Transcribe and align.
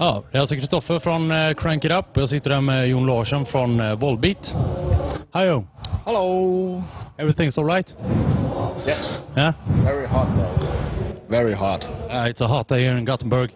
Ja, 0.00 0.22
det 0.30 0.38
är 0.38 0.40
alltså 0.40 0.54
Kristoffer 0.54 0.98
från 0.98 1.30
eh, 1.30 1.54
Crank 1.54 1.84
It 1.84 1.92
Up. 1.92 2.04
Jag 2.12 2.28
sitter 2.28 2.50
där 2.50 2.60
med 2.60 2.88
Jon 2.88 3.06
Larsson 3.06 3.46
från 3.46 3.80
eh, 3.80 3.94
Volbeat. 3.94 4.54
Hi 5.34 5.44
Jon. 5.44 5.66
Hello. 6.06 6.82
Everything's 7.16 7.58
alright? 7.60 7.94
Yes. 8.86 9.20
Yeah? 9.36 9.54
Very 9.84 10.06
hot 10.06 10.26
though. 10.36 10.68
Very 11.28 11.52
hot. 11.52 11.88
Uh, 12.10 12.30
it's 12.30 12.44
a 12.44 12.46
hot 12.46 12.68
day 12.68 12.80
here 12.84 12.98
in 12.98 13.04
Gothenburg. 13.04 13.50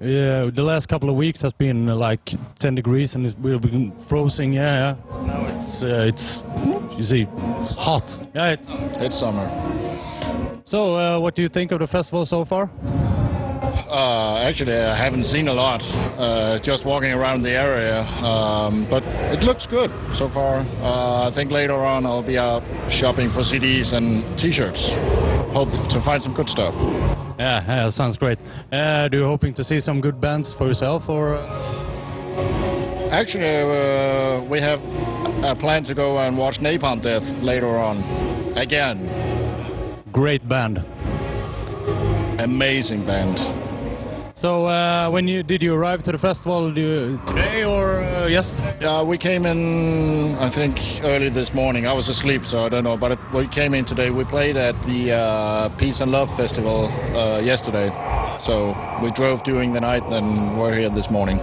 Yeah, 0.00 0.50
the 0.50 0.62
last 0.62 0.88
couple 0.88 1.08
of 1.10 1.16
weeks 1.16 1.42
has 1.42 1.52
been 1.54 1.88
uh, 1.88 1.96
like 1.96 2.34
10 2.58 2.74
degrees 2.74 3.14
and 3.16 3.34
we've 3.42 3.60
been 3.60 3.92
frozen. 4.08 4.52
Yeah, 4.52 4.62
yeah. 4.62 5.26
Now 5.26 5.46
it's 5.56 5.82
uh, 5.82 6.04
it's 6.08 6.42
you 6.98 7.04
see 7.04 7.26
hot. 7.78 8.18
Yeah, 8.34 8.52
it's. 8.52 8.68
It's 9.00 9.16
summer. 9.16 9.50
So, 10.64 10.96
uh, 10.96 11.18
what 11.20 11.34
do 11.36 11.42
you 11.42 11.48
think 11.48 11.72
of 11.72 11.78
the 11.78 11.86
festival 11.86 12.26
so 12.26 12.44
far? 12.44 12.68
Uh, 13.88 14.38
actually, 14.38 14.74
I 14.74 14.94
haven't 14.94 15.24
seen 15.24 15.48
a 15.48 15.52
lot. 15.54 15.86
Uh, 16.18 16.58
just 16.58 16.84
walking 16.84 17.12
around 17.12 17.42
the 17.42 17.50
area, 17.52 18.02
um, 18.24 18.84
but 18.90 19.04
it 19.32 19.44
looks 19.44 19.66
good 19.66 19.90
so 20.12 20.28
far. 20.28 20.56
Uh, 20.82 21.28
I 21.28 21.30
think 21.30 21.50
later 21.52 21.74
on 21.74 22.04
I'll 22.04 22.22
be 22.22 22.36
out 22.38 22.62
shopping 22.88 23.28
for 23.30 23.40
CDs 23.42 23.92
and 23.92 24.24
T-shirts. 24.38 24.96
Hope 25.52 25.70
to 25.88 26.00
find 26.00 26.22
some 26.22 26.34
good 26.34 26.50
stuff. 26.50 26.74
Yeah, 27.38 27.62
yeah, 27.66 27.88
sounds 27.90 28.16
great. 28.18 28.38
Uh, 28.72 29.08
do 29.08 29.18
you 29.18 29.24
hoping 29.24 29.54
to 29.54 29.62
see 29.64 29.78
some 29.78 30.00
good 30.00 30.20
bands 30.20 30.52
for 30.52 30.66
yourself 30.66 31.08
or? 31.08 31.36
Uh... 31.36 33.08
Actually, 33.12 33.60
uh, 33.60 34.42
we 34.44 34.60
have 34.60 34.80
a 35.44 35.54
plan 35.54 35.84
to 35.84 35.94
go 35.94 36.18
and 36.18 36.36
watch 36.36 36.58
Napalm 36.58 37.00
Death 37.00 37.40
later 37.40 37.68
on. 37.68 37.98
Again, 38.56 39.08
Great 40.12 40.48
band. 40.48 40.82
amazing 42.38 43.04
band. 43.04 43.38
So, 44.36 44.66
uh, 44.66 45.08
when 45.08 45.28
you 45.28 45.42
did 45.42 45.62
you 45.62 45.72
arrive 45.72 46.02
to 46.02 46.12
the 46.12 46.18
festival 46.18 46.70
do 46.70 46.80
you, 46.82 47.20
today 47.26 47.64
or 47.64 48.00
uh, 48.00 48.26
yesterday? 48.26 48.84
Uh, 48.84 49.02
we 49.02 49.16
came 49.16 49.46
in, 49.46 50.34
I 50.34 50.50
think, 50.50 50.78
early 51.02 51.30
this 51.30 51.54
morning. 51.54 51.86
I 51.86 51.94
was 51.94 52.10
asleep, 52.10 52.44
so 52.44 52.66
I 52.66 52.68
don't 52.68 52.84
know. 52.84 52.98
But 52.98 53.12
it, 53.12 53.18
we 53.32 53.46
came 53.46 53.72
in 53.72 53.86
today. 53.86 54.10
We 54.10 54.24
played 54.24 54.58
at 54.58 54.74
the 54.82 55.12
uh, 55.12 55.68
Peace 55.78 56.02
and 56.02 56.12
Love 56.12 56.28
Festival 56.36 56.92
uh, 57.16 57.40
yesterday. 57.42 57.88
So 58.38 58.76
we 59.02 59.10
drove 59.12 59.42
during 59.42 59.72
the 59.72 59.80
night 59.80 60.02
and 60.02 60.60
we're 60.60 60.74
here 60.74 60.90
this 60.90 61.10
morning. 61.10 61.38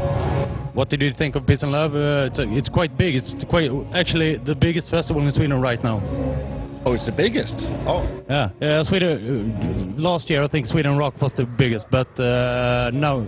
What 0.75 0.89
did 0.89 1.01
you 1.01 1.11
think 1.11 1.35
of 1.35 1.47
Peace 1.47 1.63
and 1.63 1.71
Love? 1.71 1.95
Uh, 1.95 2.27
it's, 2.27 2.37
it's 2.37 2.69
quite 2.69 2.95
big. 2.95 3.15
It's 3.15 3.43
quite 3.45 3.71
actually 3.95 4.35
the 4.35 4.55
biggest 4.55 4.91
festival 4.91 5.23
in 5.23 5.31
Sweden 5.31 5.59
right 5.59 5.83
now. 5.83 5.99
Oh, 6.85 6.93
it's 6.93 7.05
the 7.05 7.11
biggest. 7.13 7.71
Oh, 7.87 8.05
Yeah, 8.29 8.49
yeah. 8.59 8.83
Sweden. 8.83 9.95
Uh, 9.97 10.01
last 10.01 10.29
year, 10.29 10.43
I 10.43 10.47
think 10.47 10.65
Sweden 10.65 10.97
Rock 10.97 11.21
was 11.21 11.31
the 11.33 11.45
biggest, 11.45 11.89
but 11.89 12.19
uh, 12.19 12.91
now, 12.93 13.25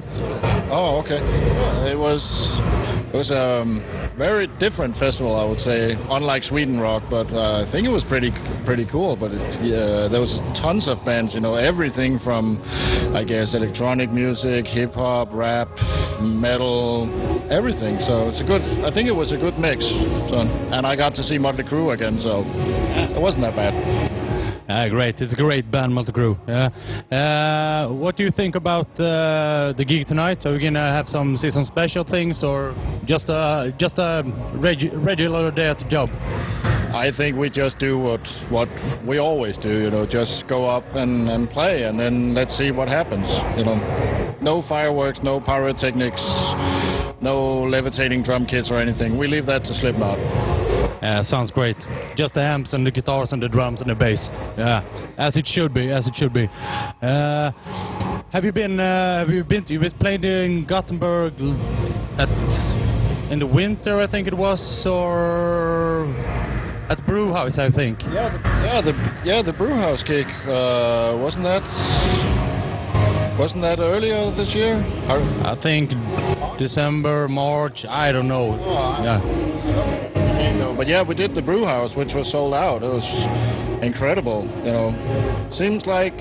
oh, 0.70 0.97
okay. 1.00 1.20
It 1.89 1.97
was 1.97 2.59
it 3.14 3.17
was 3.17 3.31
um, 3.31 3.81
very 4.16 4.47
different 4.47 4.95
festival, 4.95 5.35
I 5.35 5.44
would 5.44 5.59
say, 5.59 5.97
unlike 6.09 6.44
Sweden 6.44 6.80
Rock. 6.80 7.03
But 7.09 7.31
uh, 7.33 7.59
I 7.61 7.66
think 7.66 7.85
it 7.85 7.91
was 7.91 8.03
pretty 8.03 8.31
pretty 8.63 8.85
cool. 8.85 9.16
But 9.16 9.33
it, 9.33 9.61
yeah, 9.61 10.07
there 10.07 10.19
was 10.22 10.41
tons 10.53 10.88
of 10.88 11.03
bands. 11.05 11.33
You 11.33 11.41
know, 11.41 11.55
everything 11.55 12.17
from, 12.17 12.61
I 13.13 13.23
guess, 13.23 13.53
electronic 13.53 14.11
music, 14.11 14.67
hip 14.67 14.94
hop, 14.94 15.33
rap, 15.33 15.69
metal, 16.22 17.09
everything. 17.52 17.99
So 17.99 18.30
it's 18.30 18.41
a 18.41 18.45
good. 18.45 18.61
I 18.83 18.91
think 18.91 19.07
it 19.07 19.16
was 19.16 19.31
a 19.31 19.38
good 19.38 19.59
mix. 19.59 19.85
So, 19.85 20.47
and 20.72 20.88
I 20.88 20.95
got 20.95 21.13
to 21.16 21.23
see 21.23 21.38
Motley 21.38 21.63
Crue 21.63 21.94
again. 21.94 22.19
So 22.19 22.45
it 23.16 23.22
wasn't 23.22 23.44
that 23.44 23.55
bad. 23.55 24.14
Uh, 24.67 24.89
great. 24.89 25.21
It's 25.21 25.33
a 25.33 25.35
great 25.35 25.69
band, 25.69 25.94
Motley 25.94 26.13
Crue. 26.13 26.38
Yeah. 26.47 26.69
Uh, 27.16 27.88
what 27.94 28.16
do 28.16 28.23
you 28.23 28.31
think 28.31 28.55
about 28.55 28.88
uh, 28.99 29.73
the 29.77 29.85
gig 29.85 30.07
tonight? 30.07 30.44
Are 30.45 30.53
we 30.53 30.59
gonna 30.59 30.91
have 30.91 31.07
some 31.07 31.38
see 31.38 31.52
some 31.52 31.66
special 31.66 32.03
things, 32.03 32.44
or 32.44 32.73
just 33.05 33.30
a 33.30 33.73
just 33.77 34.00
a 34.00 34.23
regu- 34.56 34.91
regular 35.06 35.51
day 35.51 35.67
at 35.67 35.78
the 35.78 35.85
job? 35.85 36.09
I 36.95 37.12
think 37.12 37.38
we 37.38 37.50
just 37.50 37.78
do 37.78 38.00
what 38.00 38.25
what 38.50 38.69
we 39.06 39.19
always 39.19 39.57
do, 39.57 39.69
you 39.84 39.91
know, 39.91 40.06
just 40.06 40.47
go 40.47 40.66
up 40.67 40.95
and, 40.95 41.29
and 41.29 41.50
play 41.50 41.84
and 41.84 42.00
then 42.00 42.34
let's 42.34 42.53
see 42.53 42.72
what 42.72 42.88
happens, 42.88 43.41
you 43.57 43.66
know. 43.66 43.75
No 44.41 44.61
fireworks, 44.61 45.22
no 45.22 45.40
pyrotechnics, 45.41 46.53
no 47.22 47.63
levitating 47.63 48.23
drum 48.23 48.45
kits 48.45 48.72
or 48.72 48.79
anything. 48.79 49.17
We 49.17 49.28
leave 49.28 49.45
that 49.45 49.63
to 49.66 49.73
Slipknot. 49.73 50.17
Yeah, 51.05 51.21
sounds 51.21 51.51
great. 51.51 51.88
Just 52.16 52.33
the 52.33 52.41
amps 52.41 52.73
and 52.73 52.83
the 52.83 52.89
guitars 52.89 53.31
and 53.31 53.39
the 53.39 53.47
drums 53.47 53.79
and 53.79 53.91
the 53.91 53.93
bass. 53.93 54.31
Yeah, 54.57 54.81
as 55.19 55.38
it 55.38 55.45
should 55.45 55.71
be, 55.71 55.91
as 55.91 56.07
it 56.07 56.16
should 56.16 56.33
be. 56.33 56.49
Uh, 56.99 57.51
have 58.31 58.43
you 58.43 58.51
been? 58.51 58.79
Uh, 58.79 59.19
have 59.19 59.29
you 59.29 59.43
been? 59.43 59.63
To, 59.66 59.73
you 59.73 59.79
was 59.79 59.93
played 59.93 60.25
in 60.25 60.66
Gothenburg 60.66 61.33
at 62.17 62.27
in 63.29 63.38
the 63.38 63.45
winter, 63.45 63.99
I 63.99 64.07
think 64.07 64.27
it 64.27 64.33
was, 64.33 64.83
or 64.88 66.07
at 66.89 66.97
the 66.97 67.03
Brewhouse, 67.03 67.59
I 67.59 67.69
think. 67.69 68.03
Yeah, 68.05 68.29
the, 68.29 68.39
yeah, 68.66 68.81
the 68.81 68.95
yeah 69.23 69.41
the 69.43 69.53
Brewhouse 69.53 70.01
gig 70.01 70.25
uh, 70.47 71.16
wasn't 71.22 71.43
that 71.43 71.61
wasn't 73.37 73.61
that 73.61 73.79
earlier 73.79 74.31
this 74.31 74.55
year? 74.55 74.83
I 75.43 75.53
think 75.53 75.93
December, 76.57 77.27
March. 77.27 77.85
I 77.85 78.11
don't 78.11 78.27
know. 78.27 78.55
Yeah. 79.03 79.94
But 80.85 80.91
yeah, 80.91 81.01
we 81.01 81.16
did 81.16 81.33
the 81.33 81.41
Brewhouse, 81.41 81.95
which 81.95 82.13
was 82.13 82.29
sold 82.29 82.53
out. 82.53 82.83
It 82.83 82.89
was 82.89 83.25
incredible. 83.81 84.47
You 84.63 84.72
know, 84.72 85.47
seems 85.50 85.88
like 85.88 86.13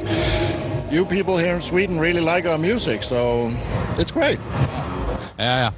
you 0.90 1.04
people 1.04 1.36
here 1.36 1.54
in 1.56 1.60
Sweden 1.60 1.98
really 2.00 2.22
like 2.22 2.46
our 2.46 2.56
music, 2.56 3.02
so 3.02 3.50
it's 3.98 4.10
great. 4.10 4.38
Yeah, 5.38 5.38
yeah, 5.38 5.70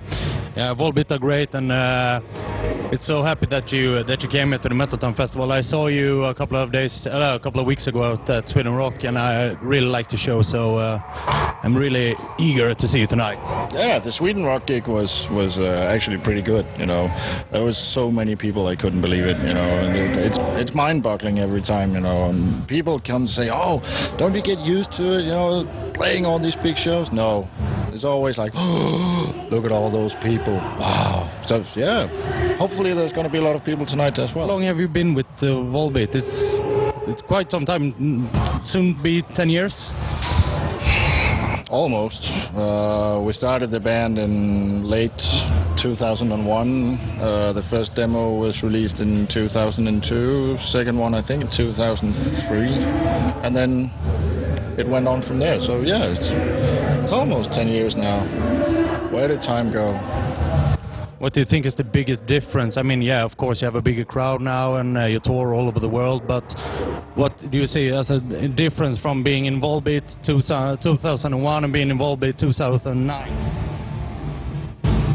yeah. 0.54 0.74
Volbeat 0.74 1.10
are 1.10 1.18
great, 1.18 1.52
and 1.54 1.72
uh, 1.72 2.20
it's 2.92 3.04
so 3.04 3.22
happy 3.22 3.46
that 3.46 3.72
you 3.72 4.02
that 4.04 4.22
you 4.22 4.28
came 4.28 4.48
here 4.48 4.58
to 4.58 4.68
the 4.68 4.74
Metaltown 4.74 5.14
Festival. 5.14 5.52
I 5.52 5.60
saw 5.60 5.88
you 5.88 6.24
a 6.24 6.34
couple 6.34 6.56
of 6.56 6.72
days, 6.72 7.06
uh, 7.06 7.32
a 7.34 7.38
couple 7.38 7.60
of 7.60 7.66
weeks 7.66 7.86
ago 7.86 8.18
at, 8.28 8.48
Sweden 8.48 8.74
Rock, 8.74 9.04
and 9.04 9.18
I 9.18 9.52
really 9.60 9.86
liked 9.86 10.10
the 10.10 10.16
show. 10.16 10.42
So 10.42 10.76
uh, 10.76 11.00
I'm 11.62 11.76
really 11.76 12.16
eager 12.38 12.74
to 12.74 12.88
see 12.88 13.00
you 13.00 13.06
tonight. 13.06 13.38
Yeah, 13.74 13.98
the 13.98 14.12
Sweden 14.12 14.44
Rock 14.44 14.66
gig 14.66 14.86
was 14.86 15.28
was 15.30 15.58
uh, 15.58 15.90
actually 15.92 16.18
pretty 16.18 16.42
good. 16.42 16.64
You 16.78 16.86
know, 16.86 17.08
there 17.50 17.64
was 17.64 17.76
so 17.76 18.10
many 18.10 18.36
people 18.36 18.66
I 18.66 18.76
couldn't 18.76 19.00
believe 19.00 19.26
it. 19.26 19.38
You 19.38 19.54
know, 19.54 19.68
and 19.84 19.96
it, 19.96 20.16
it's 20.16 20.38
it's 20.60 20.74
mind-boggling 20.74 21.38
every 21.38 21.62
time. 21.62 21.92
You 21.92 22.00
know, 22.00 22.30
and 22.30 22.66
people 22.68 23.00
come 23.00 23.22
and 23.22 23.30
say, 23.30 23.50
"Oh, 23.52 23.82
don't 24.16 24.34
you 24.34 24.42
get 24.42 24.58
used 24.60 24.92
to 24.92 25.18
it? 25.18 25.24
You 25.24 25.32
know, 25.32 25.66
playing 25.92 26.24
all 26.24 26.38
these 26.38 26.56
big 26.56 26.78
shows." 26.78 27.12
No, 27.12 27.48
it's 27.92 28.04
always 28.04 28.38
like, 28.38 28.52
"Oh, 28.54 29.46
look 29.50 29.64
at 29.64 29.72
all 29.72 29.90
those 29.90 30.14
people! 30.14 30.54
Wow!" 30.54 31.28
So 31.46 31.62
yeah, 31.76 32.08
hopefully 32.58 32.94
there's 32.94 33.12
going 33.12 33.26
to 33.26 33.32
be 33.32 33.38
a 33.38 33.42
lot 33.42 33.54
of 33.54 33.64
people 33.64 33.86
tonight 33.86 34.18
as 34.18 34.34
well. 34.34 34.46
How 34.46 34.52
long 34.54 34.62
have 34.62 34.80
you 34.80 34.88
been 34.88 35.14
with 35.14 35.26
uh, 35.42 35.46
Volbeat? 35.46 36.14
It's 36.14 36.58
it's 37.08 37.22
quite 37.22 37.50
some 37.50 37.64
time. 37.66 38.28
Soon 38.64 38.94
be 38.94 39.22
ten 39.22 39.50
years. 39.50 39.92
Almost. 41.70 42.54
Uh, 42.54 43.20
we 43.22 43.32
started 43.32 43.70
the 43.70 43.80
band 43.80 44.18
in 44.18 44.84
late 44.88 45.18
2001. 45.76 46.98
Uh, 47.20 47.52
the 47.52 47.62
first 47.62 47.96
demo 47.96 48.36
was 48.36 48.62
released 48.62 49.00
in 49.00 49.26
2002. 49.26 50.56
Second 50.58 50.96
one, 50.96 51.12
I 51.12 51.20
think, 51.20 51.42
in 51.42 51.48
2003. 51.50 52.68
And 53.42 53.54
then 53.54 53.90
it 54.78 54.86
went 54.86 55.08
on 55.08 55.22
from 55.22 55.40
there. 55.40 55.60
So 55.60 55.80
yeah, 55.80 56.04
it's, 56.04 56.30
it's 56.30 57.12
almost 57.12 57.52
10 57.52 57.66
years 57.66 57.96
now. 57.96 58.20
Where 59.10 59.26
did 59.26 59.40
time 59.40 59.72
go? 59.72 59.92
What 61.18 61.32
do 61.32 61.40
you 61.40 61.46
think 61.46 61.64
is 61.64 61.74
the 61.74 61.84
biggest 61.84 62.26
difference? 62.26 62.76
I 62.76 62.82
mean, 62.82 63.00
yeah, 63.00 63.24
of 63.24 63.38
course 63.38 63.62
you 63.62 63.64
have 63.64 63.74
a 63.74 63.80
bigger 63.80 64.04
crowd 64.04 64.42
now 64.42 64.74
and 64.74 64.98
uh, 64.98 65.04
you 65.04 65.18
tour 65.18 65.54
all 65.54 65.66
over 65.66 65.80
the 65.80 65.88
world, 65.88 66.26
but 66.26 66.52
what 67.14 67.50
do 67.50 67.58
you 67.58 67.66
see 67.66 67.88
as 67.88 68.10
a 68.10 68.20
difference 68.48 68.98
from 68.98 69.22
being 69.22 69.46
involved 69.46 69.88
in 69.88 70.02
Volbeat 70.02 70.22
2001 70.82 71.64
and 71.64 71.72
being 71.72 71.90
involved 71.90 72.22
in 72.22 72.32
Volbeat 72.34 72.38
2009? 72.38 73.65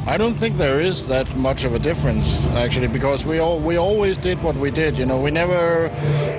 I 0.08 0.18
don't 0.18 0.34
think 0.34 0.58
there 0.58 0.82
is 0.82 1.08
that 1.08 1.36
much 1.36 1.64
of 1.64 1.76
a 1.76 1.80
difference 1.80 2.44
actually, 2.56 2.88
because 2.88 3.24
we 3.24 3.38
all 3.38 3.60
we 3.60 3.78
always 3.78 4.18
did 4.18 4.42
what 4.42 4.56
we 4.56 4.72
did. 4.72 4.98
You 4.98 5.06
know, 5.06 5.20
we 5.20 5.30
never 5.30 5.90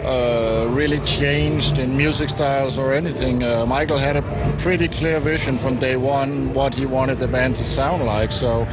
uh, 0.05 0.67
really 0.69 0.99
changed 1.01 1.79
in 1.79 1.97
music 1.97 2.29
styles 2.29 2.77
or 2.77 2.93
anything. 2.93 3.45
Uh, 3.45 3.65
Michael 3.65 3.99
had 3.99 4.17
a 4.17 4.23
pretty 4.59 4.89
clear 4.89 5.21
vision 5.21 5.59
from 5.59 5.79
day 5.79 5.97
one 5.97 6.53
what 6.55 6.75
he 6.75 6.87
wanted 6.87 7.19
the 7.19 7.29
band 7.29 7.55
to 7.57 7.65
sound 7.65 8.05
like. 8.05 8.33
So, 8.33 8.67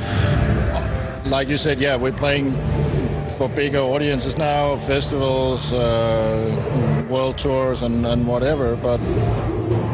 like 1.25 1.49
you 1.49 1.57
said, 1.57 1.79
yeah, 1.79 1.95
we're 1.95 2.11
playing 2.11 2.55
for 3.37 3.47
bigger 3.47 3.79
audiences 3.79 4.37
now, 4.37 4.75
festivals, 4.75 5.71
uh, 5.71 7.05
world 7.07 7.37
tours, 7.37 7.83
and, 7.83 8.05
and 8.07 8.27
whatever. 8.27 8.75
But 8.75 8.99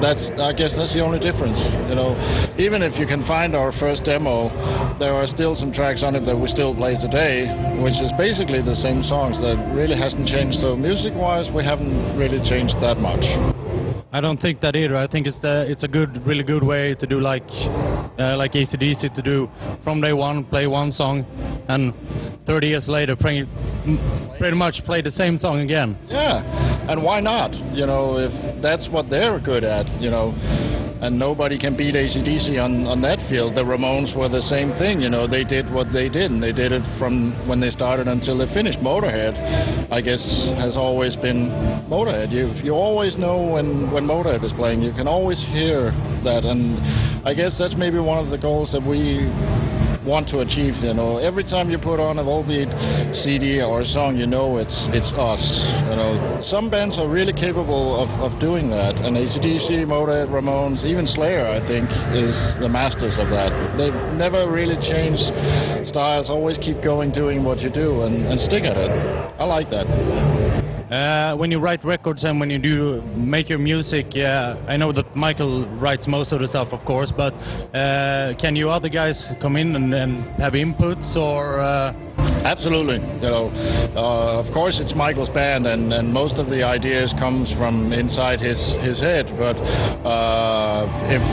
that's 0.06 0.32
I 0.34 0.54
guess 0.54 0.76
that's 0.76 0.94
the 0.94 1.00
only 1.00 1.20
difference. 1.20 1.74
You 1.90 1.96
know, 1.96 2.16
even 2.58 2.84
if 2.84 3.00
you 3.00 3.08
can 3.08 3.22
find 3.22 3.56
our 3.56 3.72
first 3.72 4.04
demo, 4.04 4.50
there 5.00 5.14
are 5.14 5.26
still 5.26 5.56
some 5.56 5.72
tracks 5.72 6.04
on 6.04 6.16
it 6.16 6.26
that 6.26 6.38
we 6.38 6.48
still 6.48 6.76
play 6.76 6.96
today, 6.96 7.48
which 7.82 8.02
is 8.02 8.14
basically 8.14 8.62
the 8.62 8.76
same 8.76 9.02
songs. 9.02 9.42
That 9.42 9.58
really 9.74 9.96
hasn't 9.96 10.28
changed. 10.28 10.60
So 10.60 10.76
music-wise, 10.76 11.52
we 11.52 11.64
haven't 11.64 12.18
really 12.18 12.40
changed 12.42 12.80
that 12.82 13.00
much. 13.00 13.36
I 14.14 14.22
don't 14.22 14.40
think 14.40 14.60
that 14.62 14.76
either. 14.76 14.96
I 14.96 15.08
think 15.08 15.28
it's 15.28 15.40
the, 15.40 15.66
it's 15.70 15.84
a 15.84 15.88
good, 15.88 16.26
really 16.26 16.44
good 16.44 16.64
way 16.64 16.94
to 16.94 17.08
do 17.08 17.20
like 17.20 17.50
uh, 18.18 18.38
like 18.38 18.54
ACDC 18.54 19.14
to 19.14 19.22
do 19.22 19.50
from 19.80 20.02
day 20.02 20.14
one, 20.14 20.44
play 20.44 20.68
one 20.68 20.92
song, 20.92 21.26
and 21.68 21.94
30 22.46 22.68
years 22.68 22.88
later, 22.88 23.16
play, 23.16 23.46
pretty 24.38 24.56
much 24.56 24.84
play 24.86 25.02
the 25.02 25.12
same 25.12 25.38
song 25.38 25.60
again. 25.60 25.98
Yeah, 26.10 26.44
and 26.88 27.04
why 27.04 27.20
not? 27.20 27.56
You 27.74 27.86
know, 27.86 28.18
if 28.18 28.62
that's 28.62 28.90
what 28.90 29.10
they're 29.10 29.40
good 29.40 29.64
at, 29.64 29.90
you 30.02 30.10
know, 30.10 30.36
and 31.02 31.20
nobody 31.20 31.58
can 31.58 31.76
beat 31.76 31.94
ACDC 31.94 32.64
on, 32.64 32.88
on 32.88 33.02
that 33.02 33.22
field. 33.22 33.54
The 33.54 33.64
Ramones 33.64 34.16
were 34.16 34.30
the 34.30 34.42
same 34.42 34.72
thing, 34.72 35.02
you 35.02 35.10
know, 35.10 35.28
they 35.28 35.44
did 35.44 35.72
what 35.72 35.92
they 35.92 36.10
did, 36.10 36.32
and 36.32 36.42
they 36.42 36.52
did 36.52 36.72
it 36.72 36.86
from 36.88 37.34
when 37.48 37.60
they 37.60 37.70
started 37.70 38.08
until 38.08 38.38
they 38.38 38.48
finished. 38.48 38.80
Motorhead, 38.80 39.36
I 39.92 40.02
guess, 40.02 40.50
has 40.56 40.78
always 40.78 41.16
been 41.16 41.48
Motorhead. 41.90 42.32
You 42.32 42.48
you 42.64 42.74
always 42.74 43.18
know 43.18 43.42
when, 43.42 43.92
when 43.92 44.08
Motorhead 44.08 44.44
is 44.44 44.54
playing, 44.54 44.82
you 44.82 44.94
can 44.94 45.08
always 45.08 45.44
hear 45.44 45.92
that, 46.24 46.46
and 46.46 46.80
I 47.26 47.34
guess 47.34 47.58
that's 47.58 47.76
maybe 47.76 48.00
one 48.00 48.18
of 48.18 48.30
the 48.30 48.38
goals 48.38 48.72
that 48.72 48.82
we 48.84 49.28
want 50.06 50.28
to 50.30 50.40
achieve. 50.40 50.84
You 50.84 50.94
know, 50.94 51.18
every 51.18 51.44
time 51.44 51.70
you 51.70 51.78
put 51.78 52.00
on 52.00 52.20
a 52.20 52.24
Volbeat 52.24 52.70
CD 53.16 53.62
or 53.62 53.82
a 53.82 53.86
song, 53.86 54.18
you 54.18 54.28
know 54.28 54.58
it's 54.58 54.88
it's 54.88 55.12
us. 55.14 55.82
You 55.82 55.96
know, 55.96 56.42
some 56.42 56.70
bands 56.70 56.98
are 56.98 57.08
really 57.08 57.34
capable 57.34 58.00
of, 58.00 58.10
of 58.22 58.40
doing 58.40 58.70
that, 58.70 59.00
and 59.02 59.18
ACDC, 59.18 59.86
Motorhead, 59.86 60.28
Ramones, 60.28 60.86
even 60.86 61.08
Slayer, 61.08 61.48
I 61.48 61.60
think, 61.60 61.90
is 62.14 62.58
the 62.60 62.70
masters 62.70 63.18
of 63.18 63.30
that. 63.30 63.78
They 63.78 63.92
never 64.16 64.48
really 64.48 64.78
change 64.78 65.32
styles. 65.84 66.30
Always 66.30 66.58
keep 66.58 66.82
going, 66.82 67.12
doing 67.12 67.44
what 67.44 67.64
you 67.64 67.70
do, 67.70 68.04
and, 68.04 68.26
and 68.26 68.40
stick 68.40 68.64
at 68.64 68.78
it. 68.78 68.92
I 69.40 69.46
like 69.46 69.70
that. 69.70 69.86
Uh, 70.92 71.36
when 71.36 71.50
you 71.50 71.60
write 71.60 71.84
records 71.84 72.24
and 72.26 72.40
when 72.40 72.52
you 72.52 72.60
do 72.60 73.02
make 73.16 73.50
your 73.50 73.58
music, 73.58 74.14
yeah, 74.14 74.56
I 74.68 74.78
know 74.78 74.92
that 74.92 75.16
Michael 75.16 75.66
writes 75.80 76.08
most 76.08 76.32
of 76.32 76.40
the 76.40 76.48
stuff, 76.48 76.74
of 76.74 76.86
course, 76.86 77.12
but 77.12 77.34
uh, 77.74 78.36
can 78.38 78.56
you 78.56 78.70
other 78.70 78.90
guys 78.90 79.34
come 79.40 79.56
in 79.56 79.76
and, 79.76 79.94
and 79.94 80.24
have 80.38 80.54
inputs 80.54 81.20
or? 81.20 81.60
Uh... 81.60 81.94
Absolutely. 82.44 82.98
You 82.98 83.30
know, 83.30 83.52
uh, 83.96 84.38
of 84.38 84.52
course, 84.52 84.80
it's 84.80 84.94
Michael's 84.94 85.32
band, 85.32 85.66
and, 85.66 85.92
and 85.92 86.14
most 86.14 86.38
of 86.38 86.52
the 86.52 86.62
ideas 86.62 87.12
comes 87.14 87.52
from 87.52 87.92
inside 87.92 88.40
his 88.40 88.76
his 88.76 89.00
head. 89.00 89.34
But 89.38 89.58
uh, 90.06 90.88
if 91.06 91.24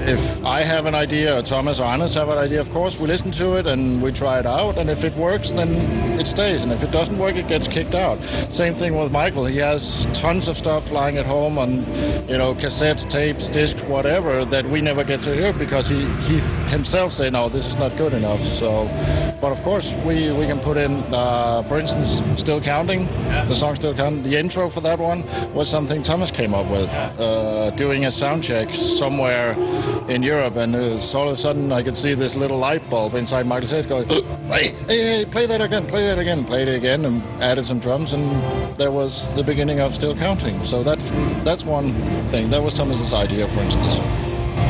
if 0.00 0.44
I 0.44 0.62
have 0.62 0.86
an 0.86 0.94
idea, 0.94 1.38
or 1.38 1.42
Thomas 1.42 1.80
or 1.80 1.84
Anders 1.84 2.14
have 2.14 2.28
an 2.28 2.38
idea, 2.38 2.60
of 2.60 2.70
course, 2.70 2.98
we 2.98 3.06
listen 3.06 3.30
to 3.32 3.56
it 3.56 3.66
and 3.66 4.02
we 4.02 4.12
try 4.12 4.38
it 4.38 4.46
out. 4.46 4.78
And 4.78 4.90
if 4.90 5.04
it 5.04 5.14
works, 5.16 5.50
then 5.52 5.70
it 6.18 6.26
stays. 6.26 6.62
And 6.62 6.72
if 6.72 6.82
it 6.82 6.90
doesn't 6.90 7.18
work, 7.18 7.36
it 7.36 7.48
gets 7.48 7.68
kicked 7.68 7.94
out. 7.94 8.22
Same 8.50 8.74
thing 8.74 8.98
with 8.98 9.12
Michael. 9.12 9.44
He 9.46 9.58
has 9.58 10.06
tons 10.14 10.48
of 10.48 10.56
stuff 10.56 10.90
lying 10.90 11.18
at 11.18 11.26
home 11.26 11.58
on, 11.58 11.78
you 12.28 12.38
know, 12.38 12.54
cassettes, 12.54 13.08
tapes, 13.08 13.48
discs, 13.48 13.82
whatever 13.84 14.44
that 14.44 14.66
we 14.66 14.80
never 14.80 15.04
get 15.04 15.22
to 15.22 15.34
hear 15.34 15.52
because 15.52 15.88
he, 15.88 16.04
he 16.22 16.38
himself 16.70 17.12
say, 17.12 17.30
no, 17.30 17.48
this 17.48 17.68
is 17.68 17.78
not 17.78 17.96
good 17.96 18.12
enough. 18.12 18.42
So, 18.42 18.84
but 19.44 19.52
of 19.52 19.62
course, 19.62 19.92
we, 20.06 20.32
we 20.32 20.46
can 20.46 20.58
put 20.58 20.78
in, 20.78 21.04
uh, 21.12 21.60
for 21.64 21.78
instance, 21.78 22.22
Still 22.40 22.62
Counting, 22.62 23.02
yeah. 23.02 23.44
the 23.44 23.54
song 23.54 23.74
Still 23.74 23.92
Counting. 23.92 24.22
The 24.22 24.38
intro 24.38 24.70
for 24.70 24.80
that 24.80 24.98
one 24.98 25.22
was 25.52 25.68
something 25.68 26.02
Thomas 26.02 26.30
came 26.30 26.54
up 26.54 26.66
with, 26.70 26.88
uh, 26.88 27.68
doing 27.72 28.06
a 28.06 28.10
sound 28.10 28.42
check 28.42 28.74
somewhere 28.74 29.50
in 30.08 30.22
Europe, 30.22 30.56
and 30.56 30.74
uh, 30.74 30.98
all 31.14 31.28
of 31.28 31.34
a 31.34 31.36
sudden 31.36 31.72
I 31.72 31.82
could 31.82 31.94
see 31.94 32.14
this 32.14 32.34
little 32.34 32.56
light 32.56 32.88
bulb 32.88 33.16
inside 33.16 33.44
Michael's 33.44 33.72
head 33.72 33.86
going, 33.86 34.08
hey, 34.48 34.68
hey, 34.88 35.00
hey, 35.18 35.24
play 35.26 35.44
that 35.44 35.60
again, 35.60 35.84
play 35.84 36.06
that 36.06 36.18
again, 36.18 36.42
played 36.46 36.68
it 36.68 36.76
again, 36.76 37.04
and 37.04 37.22
added 37.42 37.66
some 37.66 37.80
drums, 37.80 38.14
and 38.14 38.24
there 38.78 38.92
was 38.92 39.34
the 39.34 39.44
beginning 39.44 39.78
of 39.78 39.94
Still 39.94 40.16
Counting. 40.16 40.64
So 40.64 40.82
that 40.84 40.98
that's 41.44 41.66
one 41.66 41.92
thing. 42.30 42.48
That 42.48 42.62
was 42.62 42.78
Thomas's 42.78 43.12
idea, 43.12 43.46
for 43.48 43.60
instance. 43.60 43.98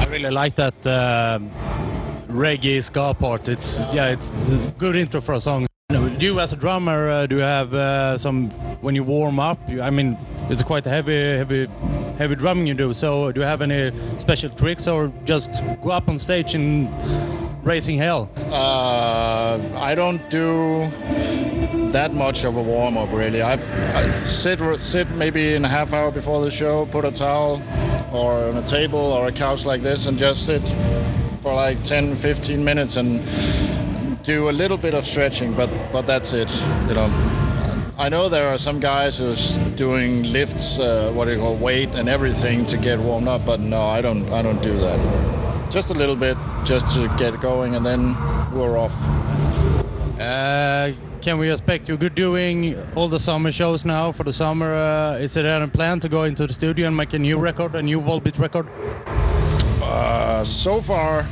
I 0.03 0.07
really 0.07 0.33
like 0.33 0.57
that 0.57 0.85
uh, 0.85 1.39
reggae 2.35 2.83
ska 2.83 3.15
part. 3.15 3.49
It's 3.49 3.79
yeah, 3.93 4.09
it's 4.09 4.31
good 4.79 4.97
intro 4.97 5.21
for 5.21 5.35
a 5.35 5.41
song. 5.41 5.67
You 6.19 6.41
as 6.41 6.53
a 6.53 6.57
drummer, 6.57 7.11
uh, 7.11 7.27
do 7.27 7.37
you 7.37 7.43
have 7.43 7.75
uh, 7.75 8.17
some 8.17 8.51
when 8.81 8.95
you 8.95 9.05
warm 9.05 9.39
up? 9.39 9.59
You, 9.69 9.83
I 9.83 9.91
mean, 9.91 10.17
it's 10.49 10.63
quite 10.63 10.85
heavy, 10.85 11.37
heavy, 11.37 11.69
heavy 12.17 12.35
drumming 12.35 12.67
you 12.67 12.75
do. 12.75 12.95
So, 12.95 13.31
do 13.31 13.41
you 13.41 13.47
have 13.47 13.61
any 13.61 13.93
special 14.19 14.49
tricks, 14.49 14.87
or 14.89 15.13
just 15.25 15.63
go 15.83 15.91
up 15.91 16.09
on 16.09 16.19
stage 16.19 16.55
and 16.55 16.89
raising 17.63 17.99
hell? 17.99 18.31
Uh, 18.51 19.61
I 19.77 19.95
don't 19.95 20.23
do 20.31 20.87
that 21.93 22.15
much 22.15 22.45
of 22.45 22.57
a 22.57 22.63
warm 22.63 22.97
up 22.97 23.13
really. 23.13 23.43
I've, 23.43 23.71
I 23.95 24.11
sit 24.25 24.61
sit 24.81 25.11
maybe 25.11 25.55
in 25.55 25.65
a 25.65 25.69
half 25.69 25.93
hour 25.93 26.11
before 26.11 26.43
the 26.43 26.51
show, 26.51 26.87
put 26.87 27.05
a 27.05 27.13
towel 27.13 27.61
or 28.13 28.33
on 28.33 28.57
a 28.57 28.67
table 28.67 28.99
or 28.99 29.29
a 29.29 29.33
couch 29.33 29.67
like 29.67 29.83
this, 29.83 30.07
and 30.07 30.17
just 30.17 30.47
sit 30.47 30.63
for 31.45 31.53
like 31.53 31.85
10, 31.85 32.15
15 32.15 32.65
minutes 32.65 32.97
and 32.97 33.23
do 34.25 34.49
a 34.49 34.51
little 34.51 34.79
bit 34.79 34.95
of 34.95 35.05
stretching, 35.05 35.53
but 35.53 35.69
but 35.93 36.07
that's 36.07 36.33
it. 36.33 36.51
You 36.89 36.95
know, 36.95 37.09
I 37.99 38.09
know 38.09 38.31
there 38.31 38.49
are 38.49 38.57
some 38.57 38.81
guys 38.81 39.19
who's 39.19 39.53
doing 39.77 40.33
lifts, 40.33 40.79
uh, 40.79 41.13
what 41.15 41.27
do 41.27 41.33
you 41.33 41.39
call 41.39 41.55
weight 41.57 41.91
and 41.91 42.09
everything 42.09 42.65
to 42.67 42.79
get 42.79 42.99
warmed 42.99 43.29
up, 43.29 43.45
but 43.45 43.61
no, 43.61 43.83
I 43.83 44.01
don't. 44.01 44.27
I 44.33 44.41
don't 44.41 44.63
do 44.63 44.73
that. 44.79 44.99
Just 45.71 45.91
a 45.91 45.95
little 45.95 46.17
bit, 46.17 46.39
just 46.65 46.89
to 46.97 47.15
get 47.19 47.39
going, 47.43 47.75
and 47.75 47.85
then 47.85 48.17
we're 48.55 48.79
off. 48.79 48.97
Uh, 50.19 50.93
can 51.21 51.37
we 51.37 51.51
expect 51.51 51.91
you 51.91 51.99
good 51.99 52.15
doing 52.15 52.75
all 52.95 53.09
the 53.09 53.21
summer 53.21 53.53
shows 53.53 53.85
now 53.85 54.13
for 54.13 54.25
the 54.25 54.33
summer? 54.33 54.73
Uh, 54.73 55.19
is 55.19 55.35
there 55.35 55.47
any 55.47 55.71
plan 55.71 56.01
to 56.01 56.09
go 56.09 56.25
into 56.25 56.47
the 56.47 56.55
studio 56.55 56.87
and 56.87 56.97
make 56.97 57.13
a 57.13 57.19
new 57.19 57.37
record, 57.39 57.75
a 57.75 57.83
new 57.83 58.01
Volbeat 58.01 58.39
record? 58.39 58.67
Uh, 59.95 60.43
so 60.43 60.81
far, 60.81 61.23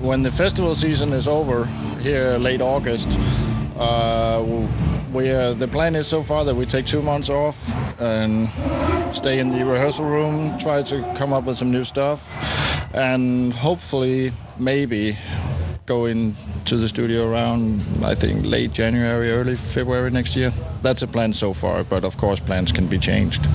when 0.00 0.22
the 0.22 0.32
festival 0.32 0.74
season 0.74 1.12
is 1.12 1.28
over 1.28 1.66
here 2.00 2.38
late 2.38 2.62
August, 2.62 3.18
uh, 3.76 4.42
we 5.12 5.30
uh, 5.30 5.52
the 5.52 5.68
plan 5.68 5.94
is 5.94 6.06
so 6.06 6.22
far 6.22 6.42
that 6.46 6.54
we 6.54 6.64
take 6.64 6.86
two 6.86 7.02
months 7.02 7.28
off 7.28 7.58
and 8.00 8.48
stay 9.14 9.38
in 9.38 9.50
the 9.50 9.62
rehearsal 9.66 10.06
room, 10.06 10.58
try 10.58 10.82
to 10.82 11.02
come 11.14 11.34
up 11.34 11.44
with 11.44 11.58
some 11.58 11.70
new 11.70 11.84
stuff, 11.84 12.20
and 12.94 13.52
hopefully 13.52 14.32
maybe 14.58 15.18
go 15.84 16.06
into 16.06 16.78
the 16.78 16.88
studio 16.88 17.30
around 17.30 17.82
I 18.02 18.14
think 18.14 18.46
late 18.46 18.72
January, 18.72 19.30
early 19.30 19.56
February 19.56 20.10
next 20.10 20.36
year. 20.36 20.52
That's 20.80 21.02
a 21.02 21.06
plan 21.06 21.34
so 21.34 21.52
far, 21.52 21.84
but 21.84 22.04
of 22.04 22.16
course 22.16 22.40
plans 22.40 22.72
can 22.72 22.86
be 22.86 22.98
changed. 22.98 23.46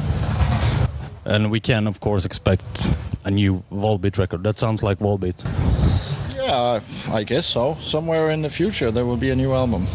And 1.25 1.51
we 1.51 1.59
can 1.59 1.87
of 1.87 1.99
course 1.99 2.25
expect 2.25 2.89
a 3.23 3.31
new 3.31 3.63
Volbeat 3.71 4.17
record. 4.17 4.43
That 4.43 4.57
sounds 4.59 4.83
like 4.83 4.99
Volbeat. 4.99 5.43
Yeah, 6.35 6.79
I 7.11 7.23
guess 7.23 7.47
so. 7.47 7.75
Somewhere 7.81 8.29
in 8.29 8.41
the 8.41 8.49
future 8.49 8.91
there 8.91 9.05
will 9.05 9.17
be 9.17 9.31
a 9.31 9.35
new 9.35 9.53
album. 9.53 9.87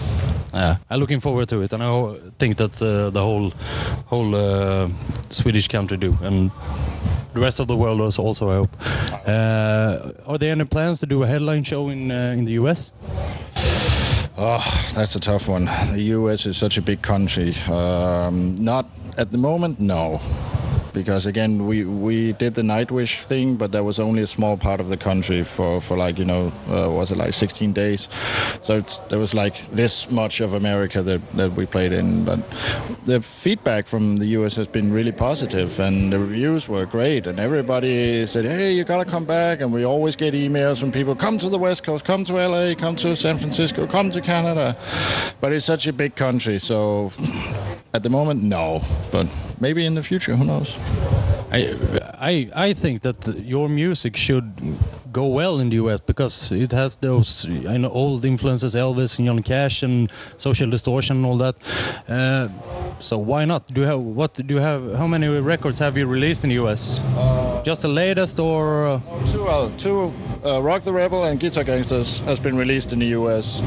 Yeah, 0.53 0.77
I'm 0.91 0.99
looking 0.99 1.21
forward 1.21 1.49
to 1.51 1.63
it, 1.63 1.73
and 1.73 1.83
I 1.83 2.15
think 2.39 2.57
that 2.57 2.83
uh, 2.83 3.11
the 3.11 3.21
whole 3.21 3.53
whole 4.07 4.35
uh, 4.35 4.89
Swedish 5.31 5.69
country 5.69 5.97
do, 5.97 6.17
and 6.23 6.51
the 7.35 7.41
rest 7.41 7.61
of 7.61 7.69
the 7.69 7.77
world 7.77 8.01
also. 8.01 8.51
I 8.51 8.55
hope. 8.55 8.71
Uh, 9.27 10.11
are 10.27 10.39
there 10.39 10.51
any 10.51 10.65
plans 10.65 10.99
to 11.01 11.07
do 11.07 11.23
a 11.23 11.27
headline 11.27 11.63
show 11.63 11.89
in 11.89 12.11
uh, 12.11 12.35
in 12.37 12.47
the 12.47 12.53
US? 12.53 12.91
Oh, 14.37 14.65
that's 14.95 15.15
a 15.15 15.21
tough 15.21 15.49
one. 15.49 15.67
The 15.93 16.03
US 16.17 16.47
is 16.47 16.57
such 16.57 16.79
a 16.79 16.83
big 16.83 17.01
country. 17.01 17.55
Um, 17.69 18.57
not 18.65 18.87
at 19.19 19.31
the 19.31 19.39
moment, 19.39 19.79
no 19.79 20.21
because 20.93 21.27
again 21.27 21.67
we 21.67 21.85
we 21.85 22.33
did 22.33 22.55
the 22.55 22.63
Nightwish 22.63 23.23
thing, 23.23 23.57
but 23.57 23.73
that 23.73 23.85
was 23.85 23.99
only 23.99 24.23
a 24.23 24.27
small 24.27 24.57
part 24.57 24.81
of 24.81 24.89
the 24.89 24.97
country 24.97 25.43
for 25.43 25.81
for 25.81 25.97
like 25.97 26.19
you 26.19 26.25
know 26.25 26.53
uh, 26.69 26.91
was 26.91 27.11
it 27.11 27.19
like 27.19 27.33
16 27.33 27.73
days, 27.73 28.09
so 28.63 28.81
there 29.09 29.19
was 29.19 29.35
like 29.35 29.59
this 29.69 30.11
much 30.11 30.41
of 30.41 30.55
America 30.55 31.03
that 31.03 31.21
that 31.33 31.53
we 31.53 31.67
played 31.67 31.93
in. 31.93 32.25
But 32.25 32.39
the 33.07 33.21
feedback 33.23 33.87
from 33.87 34.17
the 34.19 34.27
US 34.39 34.57
has 34.57 34.69
been 34.69 34.93
really 34.93 35.13
positive, 35.13 35.79
and 35.81 36.13
the 36.13 36.19
reviews 36.19 36.69
were 36.69 36.87
great, 36.87 37.27
and 37.27 37.39
everybody 37.39 38.27
said, 38.27 38.45
hey, 38.45 38.73
you 38.73 38.85
gotta 38.85 39.11
come 39.11 39.25
back, 39.25 39.61
and 39.61 39.73
we 39.73 39.85
always 39.85 40.17
get 40.17 40.35
emails 40.35 40.81
from 40.81 40.93
people, 40.93 41.15
come 41.15 41.39
to 41.39 41.49
the 41.49 41.59
West 41.59 41.83
Coast, 41.83 42.05
come 42.05 42.25
to 42.25 42.35
LA, 42.35 42.75
come 42.75 42.97
to 42.97 43.15
San 43.17 43.37
Francisco, 43.37 43.87
come 43.87 44.11
to 44.11 44.21
Canada, 44.21 44.77
but 45.41 45.53
it's 45.53 45.65
such 45.65 45.87
a 45.87 45.93
big 45.93 46.15
country, 46.15 46.59
so 46.59 47.13
at 47.93 48.03
the 48.03 48.09
moment, 48.09 48.43
no, 48.43 48.83
but 49.11 49.27
maybe 49.61 49.85
in 49.85 49.95
the 49.95 50.03
future, 50.03 50.37
who 50.37 50.45
knows? 50.45 50.77
I, 51.53 51.75
I, 52.19 52.51
I 52.69 52.73
think 52.73 53.03
that 53.03 53.27
your 53.45 53.69
music 53.69 54.17
should 54.17 54.53
go 55.13 55.27
well 55.27 55.59
in 55.59 55.71
the 55.71 55.77
US 55.77 55.99
because 55.99 56.53
it 56.53 56.71
has 56.71 56.95
those 56.97 57.49
I 57.69 57.77
know 57.77 57.91
old 57.91 58.25
influences, 58.25 58.77
Elvis 58.77 59.19
and 59.19 59.27
Johnny 59.27 59.43
Cash 59.43 59.83
and 59.83 60.11
Social 60.37 60.71
Distortion 60.71 61.17
and 61.17 61.27
all 61.27 61.37
that. 61.39 61.57
Uh, 62.09 62.49
so 63.01 63.19
why 63.19 63.45
not? 63.45 63.67
Do 63.67 63.81
you 63.81 63.87
have 63.89 63.99
what 64.01 64.35
do 64.35 64.55
you 64.55 64.61
have? 64.61 64.95
How 64.95 65.09
many 65.09 65.27
records 65.27 65.81
have 65.81 65.97
you 65.99 66.07
released 66.07 66.45
in 66.45 66.51
the 66.51 66.65
US? 66.65 67.01
Uh, 67.17 67.63
Just 67.65 67.83
the 67.83 67.89
latest 67.89 68.39
or? 68.39 68.87
Uh? 68.87 69.27
two, 69.27 69.49
uh, 69.49 69.69
two. 69.77 70.13
Uh, 70.45 70.63
Rock 70.63 70.83
the 70.83 70.93
Rebel 70.93 71.25
and 71.25 71.39
Guitar 71.39 71.65
Gangsters 71.65 72.21
has 72.21 72.41
been 72.41 72.57
released 72.57 72.95
in 72.95 72.99
the 72.99 73.09
US. 73.09 73.61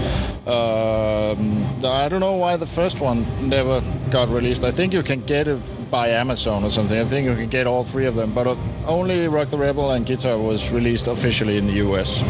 Um, 0.48 1.64
I 1.86 2.10
don't 2.10 2.20
know 2.20 2.34
why 2.34 2.58
the 2.58 2.66
first 2.66 3.00
one 3.00 3.28
never 3.48 3.82
got 4.10 4.28
released. 4.30 4.64
I 4.64 4.72
think 4.72 4.92
you 4.92 5.04
can 5.04 5.22
get 5.22 5.48
it 5.48 5.62
by 5.92 6.08
Amazon 6.10 6.64
or 6.64 6.72
something. 6.72 6.98
I 6.98 7.04
think 7.04 7.28
you 7.28 7.36
can 7.36 7.50
get 7.50 7.68
all 7.68 7.84
three 7.84 8.08
of 8.08 8.16
them, 8.16 8.34
but 8.34 8.58
only 8.88 9.28
Rock 9.28 9.50
the 9.50 9.58
Rebel 9.58 9.92
and 9.92 10.04
Guitar 10.04 10.40
was 10.40 10.72
released 10.72 11.06
officially 11.06 11.58
in 11.58 11.68
the 11.68 11.74
US. 11.88 12.24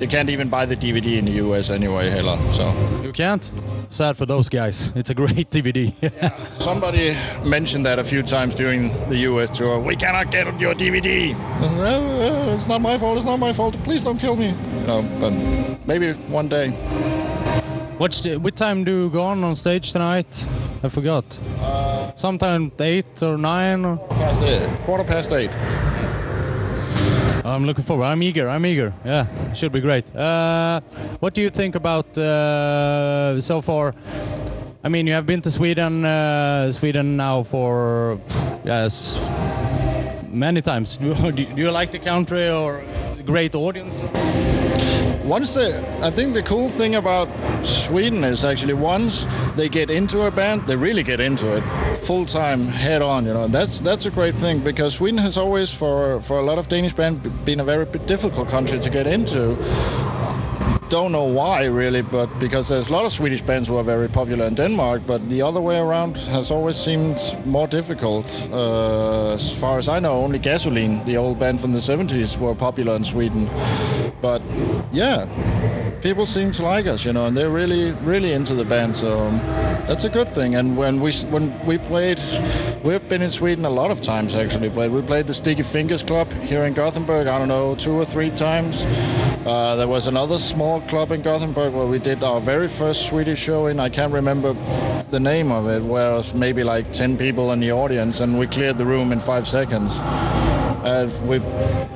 You 0.00 0.08
can't 0.08 0.30
even 0.30 0.48
buy 0.48 0.64
the 0.64 0.76
DVD 0.76 1.18
in 1.18 1.26
the 1.26 1.32
US 1.32 1.68
anyway, 1.68 2.08
Hela. 2.08 2.38
So 2.52 2.72
You 3.02 3.12
can't? 3.12 3.52
Sad 3.90 4.16
for 4.16 4.24
those 4.24 4.48
guys. 4.48 4.92
It's 4.94 5.10
a 5.10 5.14
great 5.14 5.50
DVD. 5.54 5.92
somebody 6.60 7.16
mentioned 7.44 7.84
that 7.86 7.98
a 7.98 8.04
few 8.04 8.22
times 8.22 8.54
during 8.54 8.88
the 9.08 9.16
US 9.28 9.50
tour. 9.50 9.80
We 9.80 9.96
cannot 9.96 10.30
get 10.30 10.46
your 10.60 10.74
DVD. 10.74 11.34
Uh, 11.60 12.54
it's 12.54 12.68
not 12.68 12.80
my 12.80 12.96
fault. 12.96 13.16
It's 13.16 13.26
not 13.26 13.38
my 13.40 13.52
fault. 13.52 13.74
Please 13.82 14.00
don't 14.00 14.18
kill 14.18 14.36
me. 14.36 14.48
You 14.50 14.86
know, 14.86 15.02
but 15.20 15.32
maybe 15.86 16.12
one 16.30 16.48
day. 16.48 16.70
What's 17.98 18.20
the, 18.20 18.36
what 18.36 18.56
time 18.56 18.84
do 18.84 18.92
you 18.92 19.10
go 19.10 19.24
on 19.24 19.42
on 19.44 19.56
stage 19.56 19.92
tonight? 19.92 20.46
I 20.82 20.88
forgot. 20.88 21.38
Sometime 22.16 22.70
eight 22.78 23.22
or 23.22 23.36
nine. 23.36 23.84
Or? 23.84 23.98
Past 24.08 24.42
eight, 24.42 24.68
quarter 24.84 25.04
past 25.04 25.32
eight. 25.32 25.50
I'm 27.44 27.64
looking 27.64 27.84
forward. 27.84 28.04
I'm 28.04 28.22
eager. 28.22 28.48
I'm 28.48 28.66
eager. 28.66 28.92
Yeah, 29.04 29.26
should 29.54 29.72
be 29.72 29.80
great. 29.80 30.04
Uh, 30.14 30.80
what 31.20 31.34
do 31.34 31.40
you 31.40 31.50
think 31.50 31.74
about 31.74 32.16
uh, 32.18 33.40
so 33.40 33.60
far? 33.60 33.94
I 34.82 34.88
mean, 34.88 35.06
you 35.06 35.12
have 35.12 35.26
been 35.26 35.42
to 35.42 35.50
Sweden, 35.50 36.04
uh, 36.04 36.72
Sweden 36.72 37.16
now 37.16 37.42
for 37.42 38.18
yes, 38.64 39.18
many 40.28 40.62
times. 40.62 40.96
Do 40.98 41.08
you, 41.08 41.46
do 41.46 41.62
you 41.62 41.70
like 41.70 41.90
the 41.90 41.98
country 41.98 42.50
or 42.50 42.82
great 43.26 43.54
audience? 43.54 44.00
Once 45.24 45.54
they, 45.54 45.78
I 46.02 46.10
think 46.10 46.34
the 46.34 46.42
cool 46.42 46.68
thing 46.68 46.94
about 46.94 47.28
Sweden 47.64 48.24
is 48.24 48.44
actually 48.44 48.74
once 48.74 49.26
they 49.54 49.68
get 49.68 49.90
into 49.90 50.22
a 50.22 50.30
band, 50.30 50.66
they 50.66 50.76
really 50.76 51.02
get 51.02 51.20
into 51.20 51.56
it 51.56 51.62
full 52.00 52.26
time, 52.26 52.62
head 52.64 53.02
on. 53.02 53.24
You 53.24 53.34
know, 53.34 53.48
that's 53.48 53.80
that's 53.80 54.06
a 54.06 54.10
great 54.10 54.34
thing 54.34 54.60
because 54.60 54.94
Sweden 54.94 55.18
has 55.18 55.36
always, 55.36 55.70
for 55.72 56.20
for 56.20 56.38
a 56.38 56.42
lot 56.42 56.58
of 56.58 56.68
Danish 56.68 56.94
band, 56.94 57.20
been 57.44 57.60
a 57.60 57.64
very 57.64 57.86
difficult 58.06 58.48
country 58.48 58.78
to 58.80 58.90
get 58.90 59.06
into. 59.06 59.56
Don't 60.88 61.12
know 61.12 61.24
why 61.24 61.66
really, 61.66 62.02
but 62.02 62.26
because 62.40 62.66
there's 62.68 62.88
a 62.88 62.92
lot 62.92 63.04
of 63.04 63.12
Swedish 63.12 63.42
bands 63.42 63.68
who 63.68 63.76
are 63.76 63.84
very 63.84 64.08
popular 64.08 64.44
in 64.46 64.54
Denmark, 64.54 65.02
but 65.06 65.20
the 65.30 65.40
other 65.40 65.60
way 65.60 65.78
around 65.78 66.16
has 66.16 66.50
always 66.50 66.76
seemed 66.76 67.18
more 67.46 67.68
difficult. 67.68 68.26
Uh, 68.50 69.34
as 69.34 69.52
far 69.52 69.78
as 69.78 69.88
I 69.88 70.00
know, 70.00 70.24
only 70.24 70.40
Gasolin', 70.40 71.04
the 71.04 71.16
old 71.16 71.38
band 71.38 71.60
from 71.60 71.72
the 71.72 71.78
70s, 71.78 72.36
were 72.38 72.56
popular 72.56 72.96
in 72.96 73.04
Sweden. 73.04 73.48
But 74.20 74.42
yeah, 74.92 75.26
people 76.00 76.26
seem 76.26 76.52
to 76.52 76.62
like 76.62 76.86
us, 76.86 77.04
you 77.04 77.12
know, 77.12 77.26
and 77.26 77.36
they're 77.36 77.50
really, 77.50 77.92
really 77.92 78.32
into 78.32 78.54
the 78.54 78.64
band. 78.64 78.96
So 78.96 79.30
that's 79.86 80.04
a 80.04 80.08
good 80.08 80.28
thing. 80.28 80.54
And 80.54 80.76
when 80.76 81.00
we 81.00 81.12
when 81.30 81.66
we 81.66 81.78
played, 81.78 82.20
we've 82.82 83.06
been 83.08 83.22
in 83.22 83.30
Sweden 83.30 83.64
a 83.64 83.70
lot 83.70 83.90
of 83.90 84.00
times 84.00 84.34
actually. 84.34 84.70
Played 84.70 84.90
we 84.90 85.02
played 85.02 85.26
the 85.26 85.34
Sticky 85.34 85.62
Fingers 85.62 86.02
Club 86.02 86.32
here 86.32 86.64
in 86.64 86.74
Gothenburg. 86.74 87.26
I 87.26 87.38
don't 87.38 87.48
know, 87.48 87.74
two 87.74 87.92
or 87.92 88.04
three 88.04 88.30
times. 88.30 88.84
Uh, 89.46 89.74
there 89.76 89.88
was 89.88 90.06
another 90.06 90.38
small 90.38 90.80
club 90.82 91.12
in 91.12 91.22
Gothenburg 91.22 91.72
where 91.72 91.86
we 91.86 91.98
did 91.98 92.22
our 92.22 92.40
very 92.40 92.68
first 92.68 93.06
Swedish 93.06 93.40
show 93.40 93.66
in. 93.66 93.80
I 93.80 93.88
can't 93.88 94.12
remember 94.12 94.54
the 95.10 95.20
name 95.20 95.50
of 95.50 95.66
it. 95.66 95.82
Where 95.82 96.12
it 96.12 96.16
was 96.16 96.34
maybe 96.34 96.62
like 96.62 96.92
ten 96.92 97.16
people 97.16 97.52
in 97.52 97.60
the 97.60 97.72
audience, 97.72 98.20
and 98.20 98.38
we 98.38 98.46
cleared 98.46 98.78
the 98.78 98.86
room 98.86 99.12
in 99.12 99.20
five 99.20 99.46
seconds. 99.48 99.98
Uh, 100.82 101.10
we, 101.24 101.38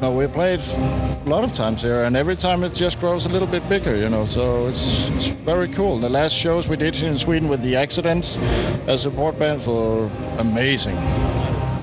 no, 0.03 0.13
we 0.13 0.27
played 0.27 0.61
a 0.61 1.23
lot 1.27 1.43
of 1.43 1.53
times 1.55 1.81
here, 1.81 2.05
and 2.05 2.17
every 2.17 2.37
time 2.37 2.63
it 2.63 2.75
just 2.75 3.01
grows 3.01 3.25
a 3.25 3.29
little 3.31 3.49
bit 3.49 3.67
bigger, 3.69 3.97
you 3.97 4.11
know. 4.11 4.27
So 4.27 4.67
it's, 4.67 5.09
it's 5.09 5.29
very 5.29 5.69
cool. 5.69 5.99
The 5.99 6.11
last 6.11 6.35
shows 6.35 6.69
we 6.69 6.77
did 6.77 7.03
in 7.03 7.17
Sweden 7.17 7.49
with 7.49 7.63
the 7.63 7.77
Accidents 7.77 8.37
as 8.87 9.07
a 9.07 9.11
support 9.11 9.39
band 9.39 9.67
were 9.67 10.11
amazing. 10.39 10.97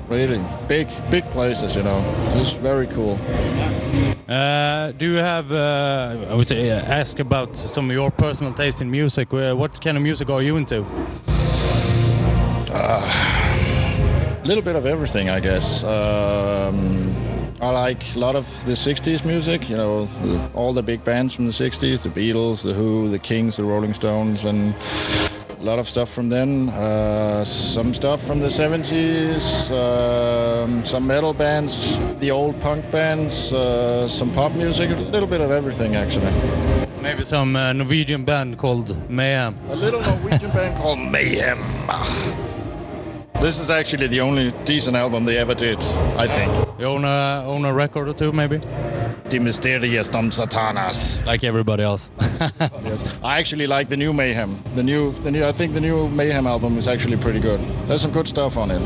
Really 0.10 0.40
big, 0.68 0.90
big 1.10 1.24
places, 1.32 1.76
you 1.76 1.84
know. 1.84 2.00
It's 2.36 2.54
very 2.54 2.86
cool. 2.88 3.18
Uh, 4.28 4.92
do 4.92 5.12
you 5.12 5.18
have, 5.18 5.52
uh, 5.52 6.28
I 6.30 6.36
would 6.36 6.48
say, 6.48 6.70
uh, 6.70 6.82
ask 6.82 7.20
about 7.20 7.58
some 7.58 7.90
of 7.90 7.96
your 7.96 8.12
personal 8.12 8.54
taste 8.54 8.82
in 8.82 8.92
music? 8.92 9.34
Uh, 9.34 9.56
what 9.56 9.82
kind 9.82 9.98
of 9.98 10.04
music 10.04 10.30
are 10.30 10.42
you 10.42 10.56
into? 10.56 10.86
A 14.44 14.48
little 14.48 14.64
bit 14.64 14.76
of 14.76 14.88
everything, 14.88 15.30
I 15.30 15.40
guess. 15.40 15.84
Um, 15.84 17.16
I 17.62 17.70
like 17.70 18.16
a 18.16 18.20
lot 18.20 18.36
of 18.36 18.48
the 18.66 18.72
60s 18.72 19.24
music, 19.24 19.70
you 19.70 19.78
know, 19.78 20.06
the, 20.06 20.50
all 20.56 20.74
the 20.74 20.82
big 20.82 21.04
bands 21.04 21.32
from 21.32 21.46
the 21.46 21.52
60s, 21.52 22.02
the 22.02 22.10
Beatles, 22.10 22.64
the 22.64 22.74
Who, 22.74 23.08
the 23.10 23.20
Kinks, 23.20 23.58
the 23.58 23.64
Rolling 23.64 23.94
Stones, 23.94 24.46
and 24.46 24.74
a 25.60 25.64
lot 25.64 25.78
of 25.78 25.88
stuff 25.88 26.10
from 26.12 26.30
then. 26.30 26.70
Uh, 26.70 27.46
some 27.46 27.94
stuff 27.94 28.26
from 28.26 28.40
the 28.40 28.48
70s, 28.48 29.70
um, 29.70 30.84
some 30.86 31.06
metal 31.06 31.36
bands, 31.36 32.00
the 32.20 32.32
old 32.32 32.60
punk 32.60 32.90
bands, 32.90 33.54
uh, 33.54 34.10
some 34.10 34.32
pop 34.32 34.54
music, 34.54 34.90
a 34.90 34.96
little 34.96 35.30
bit 35.30 35.42
of 35.42 35.52
everything 35.52 35.96
actually. 35.96 36.32
Maybe 37.00 37.24
some 37.24 37.56
uh, 37.56 37.74
Norwegian 37.74 38.26
band 38.26 38.58
called 38.58 39.08
Mayhem. 39.08 39.56
A 39.70 39.76
little 39.76 40.02
Norwegian 40.02 40.50
band 40.50 40.78
called 40.82 40.98
Mayhem. 40.98 41.60
This 43.42 43.60
is 43.60 43.72
actually 43.72 44.06
the 44.06 44.22
only 44.22 44.52
decent 44.66 44.96
album 44.96 45.26
they 45.26 45.38
ever 45.38 45.56
did, 45.56 45.80
I 46.16 46.28
think. 46.28 46.54
You 46.80 46.86
own 46.86 47.04
a, 47.04 47.44
own 47.44 47.66
a 47.66 47.74
record 47.74 48.08
or 48.08 48.14
two, 48.14 48.32
maybe? 48.32 48.60
De 49.30 49.40
Mysteriis 49.40 50.12
Dom 50.12 50.30
Sathanas. 50.30 51.26
Like 51.26 51.44
everybody 51.44 51.82
else. 51.82 52.12
I 53.24 53.40
actually 53.40 53.66
like 53.66 53.88
the 53.88 53.98
new 53.98 54.14
Mayhem. 54.14 54.62
The 54.76 54.84
new, 54.84 55.12
the 55.24 55.32
new. 55.32 55.44
I 55.44 55.52
think 55.54 55.74
the 55.74 55.82
new 55.82 56.08
Mayhem 56.10 56.46
album 56.46 56.78
is 56.78 56.88
actually 56.88 57.18
pretty 57.18 57.40
good. 57.40 57.60
There's 57.88 58.02
some 58.02 58.12
good 58.12 58.28
stuff 58.28 58.58
on 58.58 58.70
it, 58.70 58.82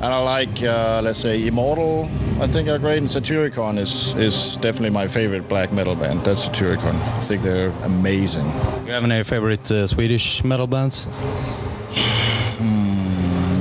and 0.00 0.12
I 0.12 0.18
like, 0.18 0.62
uh, 0.64 1.00
let's 1.04 1.20
say, 1.20 1.46
Immortal. 1.46 2.10
I 2.40 2.48
think 2.48 2.68
are 2.68 2.78
great, 2.78 2.98
and 2.98 3.08
Satyricon 3.08 3.78
is 3.78 4.14
is 4.16 4.56
definitely 4.56 4.90
my 4.90 5.06
favorite 5.06 5.48
black 5.48 5.72
metal 5.72 5.94
band. 5.94 6.24
That's 6.24 6.48
Satyricon. 6.48 6.94
I 6.94 7.20
think 7.20 7.42
they're 7.42 7.72
amazing. 7.84 8.46
you 8.86 8.92
have 8.92 9.04
any 9.04 9.22
favorite 9.22 9.70
uh, 9.70 9.86
Swedish 9.86 10.42
metal 10.42 10.66
bands? 10.66 11.06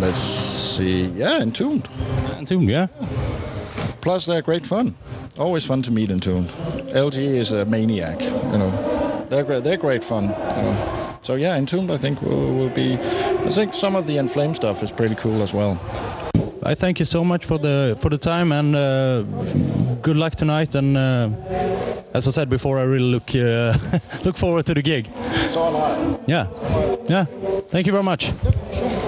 Let's 0.06 0.20
see. 0.20 1.08
Yeah, 1.08 1.42
Entombed. 1.42 1.90
Entombed, 2.38 2.70
yeah. 2.70 2.88
Plus, 4.02 4.28
they're 4.28 4.44
great 4.44 4.64
fun. 4.64 4.94
Always 5.40 5.66
fun 5.66 5.82
to 5.82 5.92
meet 5.92 6.12
Entombed. 6.12 6.48
LG 6.94 7.18
is 7.18 7.52
a 7.52 7.66
maniac. 7.66 8.22
You 8.22 8.60
know, 8.60 9.26
they're 9.30 9.44
great. 9.44 9.64
They're 9.64 9.78
great 9.78 10.04
fun. 10.04 10.26
You 10.26 10.62
know. 10.62 11.18
So 11.22 11.34
yeah, 11.34 11.58
Entombed 11.58 11.90
I 11.90 11.98
think 11.98 12.22
will, 12.22 12.54
will 12.54 12.70
be. 12.70 12.94
I 12.94 13.50
think 13.50 13.74
some 13.74 13.96
of 13.96 14.06
the 14.06 14.18
In 14.18 14.28
Flames 14.28 14.58
stuff 14.58 14.84
is 14.84 14.92
pretty 14.92 15.16
cool 15.16 15.42
as 15.42 15.54
well. 15.56 15.80
I 16.62 16.76
thank 16.76 17.00
you 17.00 17.06
so 17.06 17.24
much 17.24 17.46
for 17.46 17.58
the 17.58 17.98
for 18.00 18.10
the 18.12 18.20
time 18.20 18.52
and 18.52 18.76
uh, 18.76 19.24
good 20.04 20.18
luck 20.18 20.36
tonight. 20.36 20.76
And 20.76 20.96
uh, 20.96 21.30
as 22.14 22.28
I 22.28 22.32
said 22.32 22.48
before, 22.48 22.78
I 22.78 22.84
really 22.84 23.12
look 23.12 23.34
uh, 23.34 23.76
look 24.24 24.38
forward 24.38 24.68
to 24.68 24.76
the 24.76 24.84
gig. 24.84 25.08
So 25.50 25.66
am 25.66 25.76
I. 25.76 26.20
Yeah, 26.28 26.48
yeah. 27.10 27.26
Thank 27.70 27.88
you 27.88 27.92
very 27.92 28.04
much. 28.04 28.32
Sure. 28.72 29.05